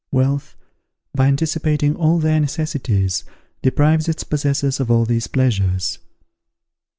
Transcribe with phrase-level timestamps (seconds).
[0.11, 0.55] Wealth,
[1.13, 3.23] by anticipating all their necessities,
[3.61, 5.99] deprives its possessors of all these pleasures.